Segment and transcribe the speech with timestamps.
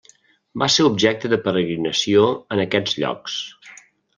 [0.61, 2.25] Va ser objecte de peregrinació
[2.57, 3.37] en aquests llocs.